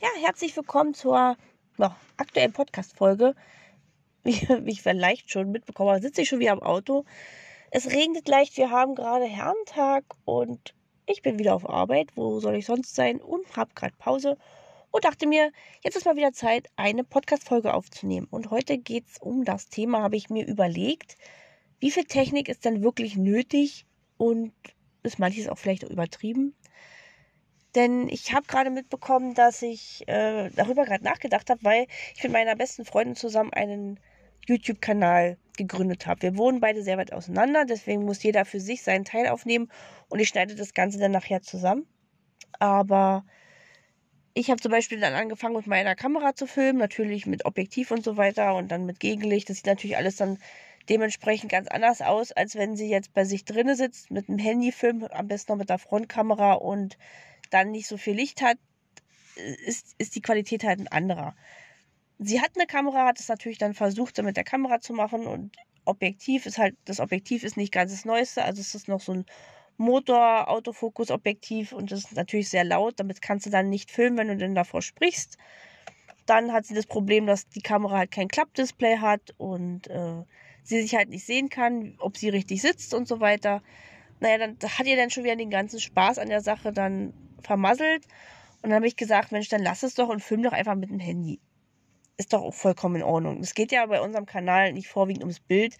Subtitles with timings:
[0.00, 1.36] Ja, herzlich willkommen zur
[1.76, 3.34] ja, aktuellen Podcast-Folge.
[4.22, 7.04] Wie, wie ich vielleicht schon mitbekommen habe, sitze ich schon wieder am Auto.
[7.72, 10.72] Es regnet leicht, wir haben gerade Herrentag und
[11.06, 12.10] ich bin wieder auf Arbeit.
[12.14, 13.20] Wo soll ich sonst sein?
[13.20, 14.38] Und habe gerade Pause
[14.92, 15.50] und dachte mir,
[15.82, 18.28] jetzt ist mal wieder Zeit, eine Podcast-Folge aufzunehmen.
[18.30, 21.16] Und heute geht es um das Thema, habe ich mir überlegt,
[21.80, 23.84] wie viel Technik ist denn wirklich nötig
[24.16, 24.52] und
[25.02, 26.54] ist manches auch vielleicht auch übertrieben?
[27.74, 32.32] Denn ich habe gerade mitbekommen, dass ich äh, darüber gerade nachgedacht habe, weil ich mit
[32.32, 34.00] meiner besten Freundin zusammen einen
[34.46, 36.22] YouTube-Kanal gegründet habe.
[36.22, 39.70] Wir wohnen beide sehr weit auseinander, deswegen muss jeder für sich seinen Teil aufnehmen
[40.08, 41.86] und ich schneide das Ganze dann nachher zusammen.
[42.58, 43.24] Aber
[44.34, 48.04] ich habe zum Beispiel dann angefangen mit meiner Kamera zu filmen, natürlich mit Objektiv und
[48.04, 49.50] so weiter und dann mit Gegenlicht.
[49.50, 50.38] Das sieht natürlich alles dann
[50.88, 55.04] dementsprechend ganz anders aus, als wenn sie jetzt bei sich drinnen sitzt mit einem Handyfilm,
[55.10, 56.96] am besten noch mit der Frontkamera und
[57.50, 58.58] dann nicht so viel Licht hat,
[59.66, 61.34] ist, ist die Qualität halt ein anderer.
[62.18, 65.56] Sie hat eine Kamera, hat es natürlich dann versucht, mit der Kamera zu machen und
[65.84, 69.12] Objektiv ist halt, das Objektiv ist nicht ganz das Neueste, also es ist noch so
[69.12, 69.24] ein
[69.78, 74.36] Motor-Autofokus-Objektiv und das ist natürlich sehr laut, damit kannst du dann nicht filmen, wenn du
[74.36, 75.38] denn davor sprichst.
[76.26, 80.24] Dann hat sie das Problem, dass die Kamera halt kein Klappdisplay hat und äh,
[80.62, 83.62] sie sich halt nicht sehen kann, ob sie richtig sitzt und so weiter.
[84.20, 88.04] Naja, dann hat ihr dann schon wieder den ganzen Spaß an der Sache dann vermasselt.
[88.62, 90.90] Und dann habe ich gesagt, Mensch, dann lass es doch und film doch einfach mit
[90.90, 91.40] dem Handy.
[92.16, 93.40] Ist doch auch vollkommen in Ordnung.
[93.40, 95.76] Es geht ja bei unserem Kanal nicht vorwiegend ums Bild,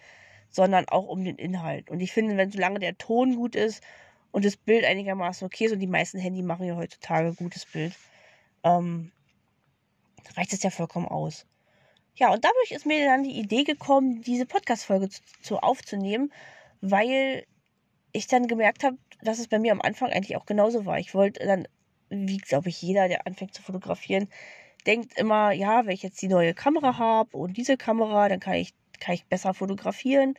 [0.50, 1.90] sondern auch um den Inhalt.
[1.90, 3.82] Und ich finde, wenn solange der Ton gut ist
[4.30, 7.94] und das Bild einigermaßen okay ist, und die meisten Handy machen ja heutzutage gutes Bild,
[8.62, 9.10] ähm,
[10.36, 11.46] reicht es ja vollkommen aus.
[12.14, 16.32] Ja, und dadurch ist mir dann die Idee gekommen, diese Podcast-Folge zu, zu aufzunehmen,
[16.80, 17.44] weil
[18.12, 20.98] ich dann gemerkt habe, dass es bei mir am Anfang eigentlich auch genauso war.
[20.98, 21.68] Ich wollte dann,
[22.10, 24.28] wie glaube ich jeder, der anfängt zu fotografieren,
[24.86, 28.54] denkt immer, ja, wenn ich jetzt die neue Kamera habe und diese Kamera, dann kann
[28.54, 30.34] ich, kann ich besser fotografieren.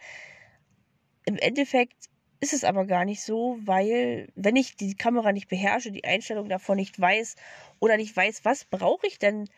[1.25, 2.09] Im Endeffekt
[2.40, 6.47] ist es aber gar nicht so, weil wenn ich die Kamera nicht beherrsche, die Einstellung
[6.47, 7.35] davon nicht weiß
[7.79, 9.50] oder nicht weiß, was brauche ich denn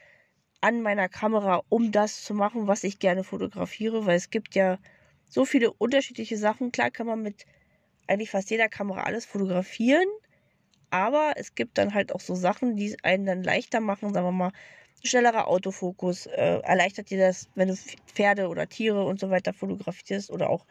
[0.62, 4.78] an meiner Kamera, um das zu machen, was ich gerne fotografiere, weil es gibt ja
[5.28, 6.72] so viele unterschiedliche Sachen.
[6.72, 7.46] Klar kann man mit
[8.12, 10.08] eigentlich fast jeder Kamera alles fotografieren.
[10.90, 14.32] Aber es gibt dann halt auch so Sachen, die einen dann leichter machen, sagen wir
[14.34, 14.52] mal,
[15.04, 17.76] schnellerer Autofokus, äh, erleichtert dir das, wenn du
[18.08, 20.66] Pferde oder Tiere und so weiter fotografierst oder auch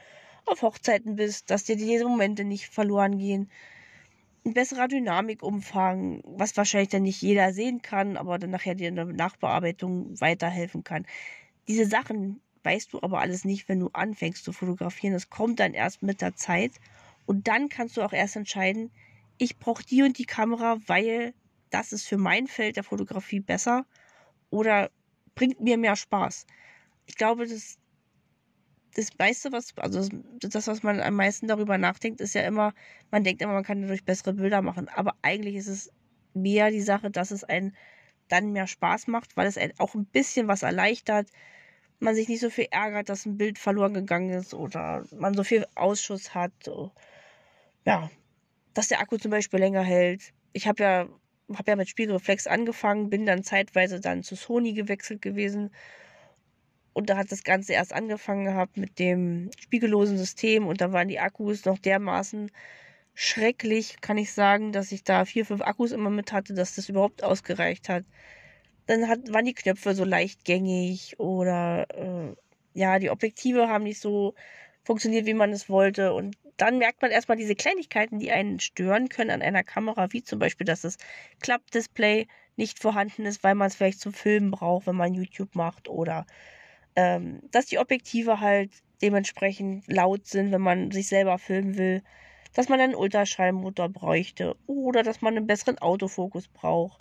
[0.46, 3.50] auf Hochzeiten bist, dass dir diese Momente nicht verloren gehen.
[4.44, 8.96] Ein besserer Dynamikumfang, was wahrscheinlich dann nicht jeder sehen kann, aber dann nachher dir in
[8.96, 11.06] der Nachbearbeitung weiterhelfen kann.
[11.66, 15.14] Diese Sachen weißt du aber alles nicht, wenn du anfängst zu fotografieren.
[15.14, 16.72] Das kommt dann erst mit der Zeit.
[17.30, 18.90] Und dann kannst du auch erst entscheiden,
[19.38, 21.32] ich brauche die und die Kamera, weil
[21.70, 23.86] das ist für mein Feld der Fotografie besser
[24.50, 24.90] oder
[25.36, 26.44] bringt mir mehr Spaß.
[27.06, 27.78] Ich glaube, das,
[28.96, 30.08] das meiste, was, also
[30.40, 32.74] das, was man am meisten darüber nachdenkt, ist ja immer,
[33.12, 34.88] man denkt immer, man kann dadurch bessere Bilder machen.
[34.88, 35.92] Aber eigentlich ist es
[36.34, 37.76] mehr die Sache, dass es einen
[38.26, 41.28] dann mehr Spaß macht, weil es einen auch ein bisschen was erleichtert.
[42.00, 45.44] Man sich nicht so viel ärgert, dass ein Bild verloren gegangen ist oder man so
[45.44, 46.66] viel Ausschuss hat
[47.86, 48.10] ja,
[48.74, 50.32] dass der Akku zum Beispiel länger hält.
[50.52, 51.08] Ich habe ja,
[51.54, 55.70] hab ja mit Spiegelreflex angefangen, bin dann zeitweise dann zu Sony gewechselt gewesen.
[56.92, 61.08] Und da hat das Ganze erst angefangen gehabt mit dem spiegellosen System und da waren
[61.08, 62.50] die Akkus noch dermaßen
[63.14, 66.88] schrecklich, kann ich sagen, dass ich da vier, fünf Akkus immer mit hatte, dass das
[66.88, 68.04] überhaupt ausgereicht hat.
[68.86, 72.34] Dann hat, waren die Knöpfe so leichtgängig oder äh,
[72.72, 74.34] ja, die Objektive haben nicht so
[74.84, 76.12] funktioniert, wie man es wollte.
[76.12, 80.22] Und dann merkt man erstmal diese Kleinigkeiten, die einen stören können an einer Kamera, wie
[80.22, 80.98] zum Beispiel, dass das
[81.40, 82.26] Klappdisplay
[82.56, 86.26] nicht vorhanden ist, weil man es vielleicht zum Filmen braucht, wenn man YouTube macht oder
[86.96, 88.70] ähm, dass die Objektive halt
[89.00, 92.02] dementsprechend laut sind, wenn man sich selber filmen will,
[92.52, 97.00] dass man einen Ultraschallmotor bräuchte oder dass man einen besseren Autofokus braucht,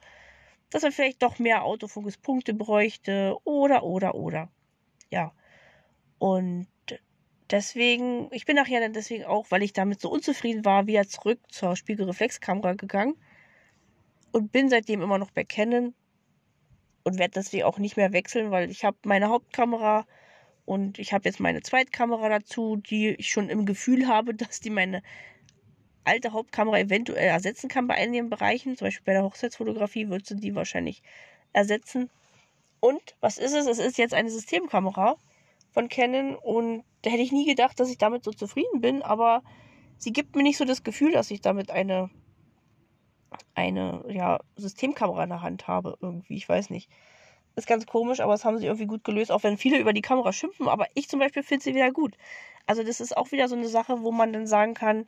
[0.70, 4.50] dass man vielleicht doch mehr Autofokuspunkte bräuchte oder oder oder.
[5.10, 5.34] Ja.
[6.18, 6.68] Und
[7.52, 11.40] deswegen, ich bin nachher dann deswegen auch, weil ich damit so unzufrieden war, wieder zurück
[11.50, 13.16] zur Spiegelreflexkamera gegangen
[14.32, 15.94] und bin seitdem immer noch bei Canon
[17.04, 20.06] und werde deswegen auch nicht mehr wechseln, weil ich habe meine Hauptkamera
[20.66, 24.70] und ich habe jetzt meine Zweitkamera dazu, die ich schon im Gefühl habe, dass die
[24.70, 25.02] meine
[26.04, 28.78] alte Hauptkamera eventuell ersetzen kann bei einigen Bereichen.
[28.78, 31.02] Zum Beispiel bei der Hochzeitsfotografie würdest du die wahrscheinlich
[31.54, 32.10] ersetzen.
[32.80, 33.68] Und was ist es?
[33.68, 35.18] Es ist jetzt eine Systemkamera
[35.72, 39.44] von Canon und da hätte ich nie gedacht, dass ich damit so zufrieden bin, aber
[39.98, 42.10] sie gibt mir nicht so das Gefühl, dass ich damit eine
[43.54, 45.98] eine ja, Systemkamera in der Hand habe.
[46.02, 46.90] Irgendwie, ich weiß nicht.
[47.56, 50.02] Ist ganz komisch, aber das haben sie irgendwie gut gelöst, auch wenn viele über die
[50.02, 50.68] Kamera schimpfen.
[50.68, 52.16] Aber ich zum Beispiel finde sie wieder gut.
[52.66, 55.06] Also, das ist auch wieder so eine Sache, wo man dann sagen kann,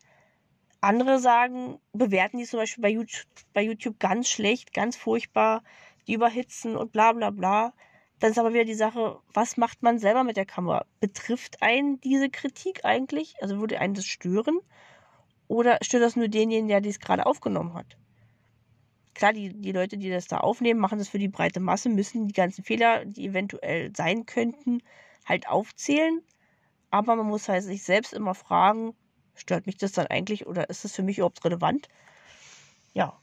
[0.82, 5.64] andere sagen, bewerten die zum Beispiel bei YouTube, bei YouTube ganz schlecht, ganz furchtbar,
[6.08, 7.74] die überhitzen und bla bla bla.
[8.22, 10.86] Dann ist aber wieder die Sache, was macht man selber mit der Kamera?
[11.00, 13.34] Betrifft einen diese Kritik eigentlich?
[13.42, 14.60] Also würde einen das stören?
[15.48, 17.98] Oder stört das nur denjenigen, der dies gerade aufgenommen hat?
[19.16, 22.28] Klar, die, die Leute, die das da aufnehmen, machen das für die breite Masse, müssen
[22.28, 24.84] die ganzen Fehler, die eventuell sein könnten,
[25.26, 26.22] halt aufzählen.
[26.92, 28.94] Aber man muss halt sich selbst immer fragen,
[29.34, 31.90] stört mich das dann eigentlich oder ist das für mich überhaupt relevant?
[32.94, 33.20] Ja.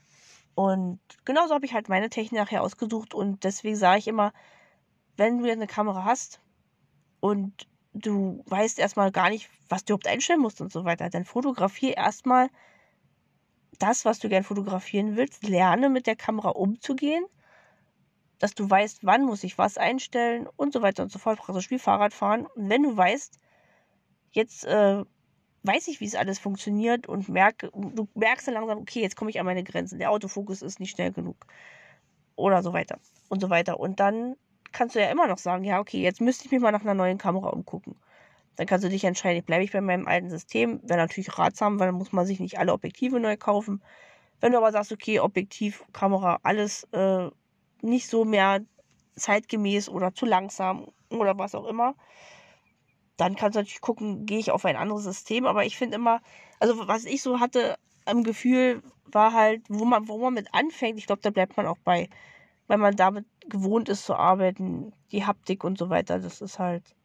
[0.55, 4.33] Und genauso habe ich halt meine Technik nachher ausgesucht und deswegen sage ich immer,
[5.19, 6.39] wenn du eine Kamera hast
[7.19, 11.25] und du weißt erstmal gar nicht, was du überhaupt einstellen musst und so weiter, dann
[11.25, 12.49] fotografiere erstmal
[13.77, 17.23] das, was du gern fotografieren willst, lerne mit der Kamera umzugehen,
[18.39, 21.69] dass du weißt, wann muss ich was einstellen und so weiter und so fort, praktisch
[21.69, 22.45] wie Fahrradfahren.
[22.45, 23.39] Und wenn du weißt,
[24.31, 25.03] jetzt äh,
[25.63, 29.29] weiß ich, wie es alles funktioniert und merke, du merkst dann langsam, okay, jetzt komme
[29.29, 29.99] ich an meine Grenzen.
[29.99, 31.45] Der Autofokus ist nicht schnell genug.
[32.35, 32.99] Oder so weiter.
[33.27, 33.79] Und so weiter.
[33.79, 34.35] Und dann
[34.71, 36.93] kannst du ja immer noch sagen, ja, okay, jetzt müsste ich mich mal nach einer
[36.93, 37.95] neuen Kamera umgucken.
[38.55, 40.81] Dann kannst du dich entscheiden, bleibe ich bei meinem alten System.
[40.83, 43.81] Wäre natürlich ratsam, weil dann muss man sich nicht alle Objektive neu kaufen.
[44.41, 47.29] Wenn du aber sagst, okay, Objektiv, Kamera, alles äh,
[47.81, 48.61] nicht so mehr
[49.15, 51.95] zeitgemäß oder zu langsam oder was auch immer,
[53.17, 55.45] dann kannst du natürlich gucken, gehe ich auf ein anderes System.
[55.45, 56.21] Aber ich finde immer,
[56.59, 60.97] also was ich so hatte am Gefühl, war halt, wo man, wo man mit anfängt,
[60.99, 62.09] ich glaube, da bleibt man auch bei
[62.69, 66.19] weil man damit gewohnt ist zu arbeiten, die Haptik und so weiter.
[66.19, 66.95] Das ist halt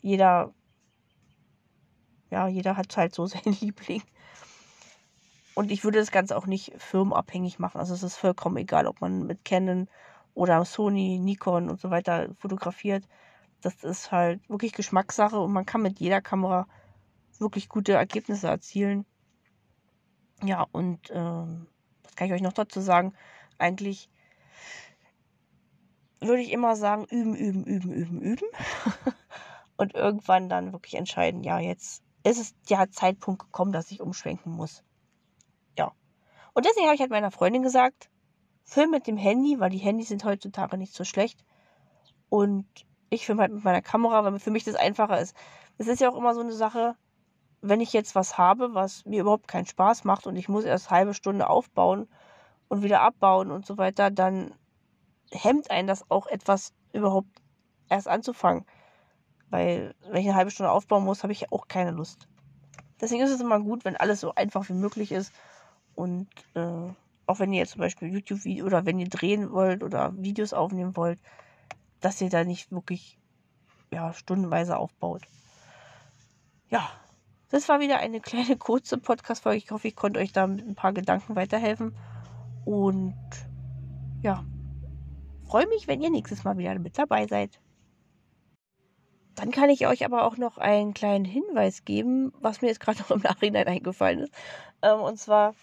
[0.00, 0.54] jeder,
[2.30, 4.02] ja, jeder hat halt so seinen Liebling.
[5.54, 7.78] Und ich würde das Ganze auch nicht firmenabhängig machen.
[7.78, 9.88] Also es ist vollkommen egal, ob man mit Canon
[10.32, 13.06] oder Sony, Nikon und so weiter fotografiert.
[13.60, 16.66] Das ist halt wirklich Geschmackssache und man kann mit jeder Kamera
[17.38, 19.04] wirklich gute Ergebnisse erzielen.
[20.42, 21.66] Ja, und ähm,
[22.04, 23.12] was kann ich euch noch dazu sagen?
[23.58, 24.08] Eigentlich
[26.22, 28.46] würde ich immer sagen, üben, üben, üben, üben, üben.
[29.76, 34.52] und irgendwann dann wirklich entscheiden, ja, jetzt ist es der Zeitpunkt gekommen, dass ich umschwenken
[34.52, 34.84] muss.
[35.78, 35.92] Ja.
[36.54, 38.10] Und deswegen habe ich halt meiner Freundin gesagt,
[38.64, 41.44] film mit dem Handy, weil die Handys sind heutzutage nicht so schlecht.
[42.28, 42.66] Und
[43.10, 45.36] ich filme halt mit meiner Kamera, weil für mich das einfacher ist.
[45.78, 46.96] Es ist ja auch immer so eine Sache,
[47.60, 50.90] wenn ich jetzt was habe, was mir überhaupt keinen Spaß macht und ich muss erst
[50.90, 52.08] halbe Stunde aufbauen
[52.68, 54.54] und wieder abbauen und so weiter, dann
[55.32, 57.42] hemmt einen das auch etwas überhaupt
[57.88, 58.64] erst anzufangen.
[59.50, 62.26] Weil, wenn ich eine halbe Stunde aufbauen muss, habe ich auch keine Lust.
[63.00, 65.32] Deswegen ist es immer gut, wenn alles so einfach wie möglich ist.
[65.94, 66.88] Und äh,
[67.26, 70.96] auch wenn ihr jetzt zum Beispiel YouTube-Video oder wenn ihr drehen wollt oder Videos aufnehmen
[70.96, 71.18] wollt,
[72.00, 73.18] dass ihr da nicht wirklich
[73.92, 75.22] ja, stundenweise aufbaut.
[76.70, 76.90] Ja,
[77.50, 79.58] das war wieder eine kleine kurze Podcast-Folge.
[79.58, 81.94] Ich hoffe, ich konnte euch da mit ein paar Gedanken weiterhelfen.
[82.64, 83.16] Und
[84.22, 84.44] ja,
[85.52, 87.60] freue mich, wenn ihr nächstes Mal wieder mit dabei seid.
[89.34, 93.00] Dann kann ich euch aber auch noch einen kleinen Hinweis geben, was mir jetzt gerade
[93.00, 94.32] noch im Nachhinein eingefallen ist.
[94.80, 95.54] Ähm, und zwar,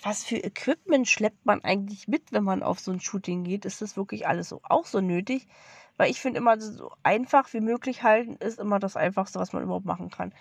[0.00, 3.64] was für Equipment schleppt man eigentlich mit, wenn man auf so ein Shooting geht?
[3.64, 5.48] Ist das wirklich alles auch so nötig?
[5.96, 9.64] Weil ich finde immer, so einfach wie möglich halten ist immer das Einfachste, was man
[9.64, 10.32] überhaupt machen kann.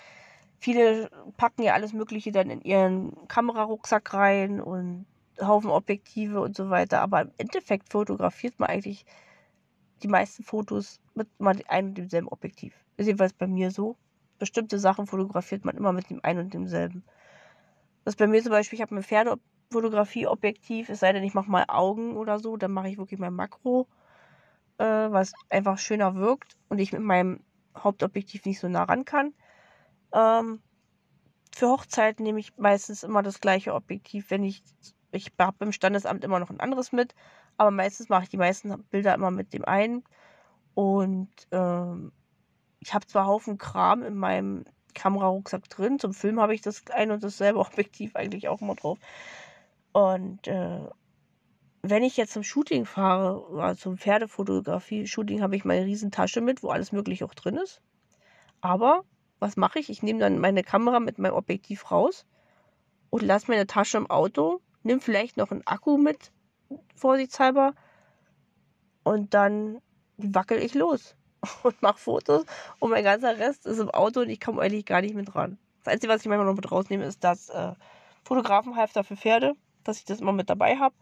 [0.59, 5.07] Viele packen ja alles Mögliche dann in ihren Kamerarucksack rein und
[5.41, 7.01] Haufen Objektive und so weiter.
[7.01, 9.05] Aber im Endeffekt fotografiert man eigentlich
[10.03, 11.27] die meisten Fotos mit
[11.69, 12.73] einem und demselben Objektiv.
[12.97, 13.97] Ist jedenfalls bei mir so.
[14.37, 17.03] Bestimmte Sachen fotografiert man immer mit dem einen und demselben.
[18.05, 21.51] Das ist bei mir zum Beispiel, ich habe ein Pferdefotografie-Objektiv, es sei denn, ich mache
[21.51, 23.87] mal Augen oder so, dann mache ich wirklich mein Makro,
[24.77, 27.41] äh, was einfach schöner wirkt und ich mit meinem
[27.77, 29.33] Hauptobjektiv nicht so nah ran kann.
[30.13, 30.61] Ähm,
[31.53, 34.63] für Hochzeiten nehme ich meistens immer das gleiche Objektiv, wenn ich
[35.11, 37.15] ich habe im Standesamt immer noch ein anderes mit,
[37.57, 40.03] aber meistens mache ich die meisten Bilder immer mit dem einen.
[40.73, 42.11] Und ähm,
[42.79, 45.99] ich habe zwar Haufen Kram in meinem Kamerarucksack drin.
[45.99, 48.97] Zum Film habe ich das ein und dasselbe Objektiv eigentlich auch immer drauf.
[49.91, 50.87] Und äh,
[51.81, 56.69] wenn ich jetzt zum Shooting fahre, oder zum Pferdefotografie-Shooting, habe ich meine Riesentasche mit, wo
[56.69, 57.81] alles Mögliche auch drin ist.
[58.61, 59.03] Aber
[59.39, 59.89] was mache ich?
[59.89, 62.25] Ich nehme dann meine Kamera mit meinem Objektiv raus
[63.09, 66.31] und lasse meine Tasche im Auto nimm vielleicht noch einen Akku mit,
[66.95, 67.73] vorsichtshalber.
[69.03, 69.81] Und dann
[70.17, 71.15] wackel ich los
[71.63, 72.45] und mache Fotos.
[72.79, 75.57] Und mein ganzer Rest ist im Auto und ich komme eigentlich gar nicht mit ran.
[75.83, 77.73] Das Einzige, was ich manchmal noch mit rausnehme, ist das, äh,
[78.23, 80.95] Fotografenhalfter für Pferde, dass ich das immer mit dabei habe.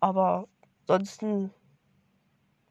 [0.00, 0.48] Aber
[0.86, 1.52] ansonsten,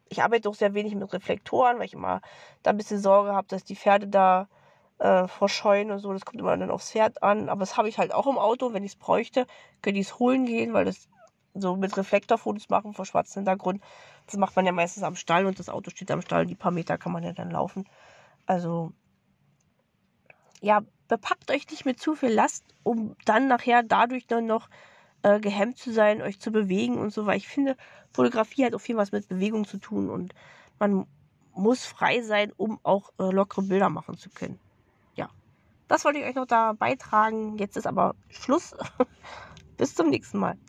[0.08, 2.20] ich arbeite auch sehr wenig mit Reflektoren, weil ich immer
[2.62, 4.48] da ein bisschen Sorge habe, dass die Pferde da
[4.98, 6.12] äh, verscheuen und so.
[6.12, 7.48] Das kommt immer dann aufs Pferd an.
[7.48, 8.72] Aber das habe ich halt auch im Auto.
[8.72, 9.46] Wenn ich es bräuchte,
[9.82, 11.08] könnte ich es holen gehen, weil das
[11.54, 13.82] so mit Reflektorfotos machen vor schwarzem Hintergrund.
[14.26, 16.46] Das macht man ja meistens am Stall und das Auto steht am Stall.
[16.46, 17.88] Die paar Meter kann man ja dann laufen.
[18.46, 18.92] Also,
[20.60, 24.68] ja, bepackt euch nicht mit zu viel Last, um dann nachher dadurch dann noch
[25.22, 27.76] äh, gehemmt zu sein, euch zu bewegen und so, weil ich finde,
[28.12, 30.34] Fotografie hat auch viel was mit Bewegung zu tun und
[30.78, 31.06] man
[31.54, 34.58] muss frei sein, um auch äh, lockere Bilder machen zu können.
[35.92, 37.58] Das wollte ich euch noch da beitragen.
[37.58, 38.74] Jetzt ist aber Schluss.
[39.76, 40.56] Bis zum nächsten Mal.